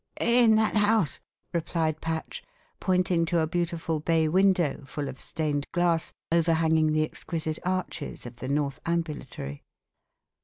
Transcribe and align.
"In 0.19 0.55
that 0.55 0.77
house," 0.77 1.21
replied 1.53 2.01
Patch, 2.01 2.41
pointing 2.79 3.23
to 3.27 3.39
a 3.39 3.45
beautiful 3.45 3.99
bay 3.99 4.27
window, 4.27 4.83
full 4.87 5.07
of 5.07 5.19
stained 5.19 5.67
glass, 5.73 6.11
overhanging 6.31 6.91
the 6.91 7.03
exquisite 7.03 7.59
arches 7.63 8.25
of 8.25 8.37
the 8.37 8.49
north 8.49 8.79
ambulatory. 8.87 9.63